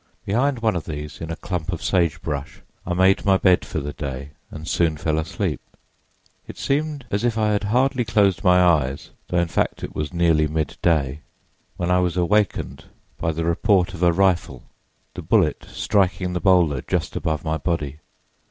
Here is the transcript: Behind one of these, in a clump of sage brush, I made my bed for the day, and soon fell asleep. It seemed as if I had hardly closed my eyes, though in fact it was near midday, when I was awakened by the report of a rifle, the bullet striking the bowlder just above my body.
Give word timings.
Behind 0.25 0.57
one 0.63 0.75
of 0.75 0.85
these, 0.85 1.21
in 1.21 1.29
a 1.29 1.35
clump 1.35 1.71
of 1.71 1.83
sage 1.83 2.23
brush, 2.23 2.61
I 2.87 2.95
made 2.95 3.23
my 3.23 3.37
bed 3.37 3.63
for 3.63 3.79
the 3.79 3.93
day, 3.93 4.31
and 4.49 4.67
soon 4.67 4.97
fell 4.97 5.19
asleep. 5.19 5.61
It 6.47 6.57
seemed 6.57 7.05
as 7.11 7.23
if 7.23 7.37
I 7.37 7.49
had 7.51 7.65
hardly 7.65 8.03
closed 8.03 8.43
my 8.43 8.63
eyes, 8.63 9.11
though 9.27 9.37
in 9.37 9.47
fact 9.47 9.83
it 9.83 9.93
was 9.93 10.11
near 10.11 10.33
midday, 10.33 11.21
when 11.77 11.91
I 11.91 11.99
was 11.99 12.17
awakened 12.17 12.85
by 13.19 13.31
the 13.31 13.45
report 13.45 13.93
of 13.93 14.01
a 14.01 14.11
rifle, 14.11 14.63
the 15.13 15.21
bullet 15.21 15.67
striking 15.71 16.33
the 16.33 16.41
bowlder 16.41 16.81
just 16.81 17.15
above 17.15 17.45
my 17.45 17.57
body. 17.57 17.99